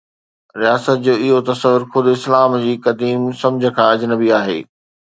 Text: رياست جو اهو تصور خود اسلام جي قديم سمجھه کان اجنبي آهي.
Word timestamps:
رياست 0.61 0.97
جو 1.05 1.13
اهو 1.25 1.39
تصور 1.49 1.81
خود 1.91 2.05
اسلام 2.15 2.51
جي 2.63 2.73
قديم 2.87 3.21
سمجھه 3.45 3.71
کان 3.77 3.89
اجنبي 3.97 4.29
آهي. 4.43 4.61